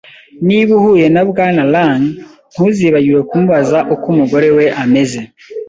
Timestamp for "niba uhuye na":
0.47-1.23